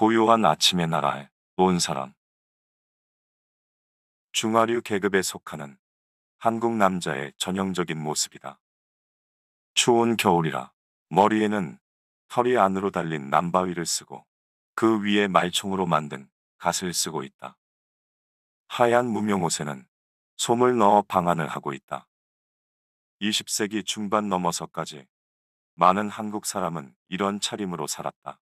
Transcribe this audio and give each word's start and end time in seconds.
고요한 0.00 0.46
아침의 0.46 0.86
나라에 0.86 1.28
온 1.58 1.78
사람. 1.78 2.14
중화류 4.32 4.80
계급에 4.80 5.20
속하는 5.20 5.76
한국 6.38 6.74
남자의 6.74 7.34
전형적인 7.36 8.02
모습이다. 8.02 8.58
추운 9.74 10.16
겨울이라 10.16 10.72
머리에는 11.10 11.78
털이 12.28 12.56
안으로 12.56 12.90
달린 12.90 13.28
남바위를 13.28 13.84
쓰고 13.84 14.24
그 14.74 15.02
위에 15.02 15.28
말총으로 15.28 15.84
만든 15.84 16.30
갓을 16.56 16.94
쓰고 16.94 17.22
있다. 17.22 17.58
하얀 18.68 19.04
무명 19.04 19.42
옷에는 19.42 19.86
솜을 20.38 20.78
넣어 20.78 21.02
방안을 21.02 21.46
하고 21.46 21.74
있다. 21.74 22.08
20세기 23.20 23.84
중반 23.84 24.30
넘어서까지 24.30 25.06
많은 25.74 26.08
한국 26.08 26.46
사람은 26.46 26.96
이런 27.08 27.38
차림으로 27.38 27.86
살았다. 27.86 28.40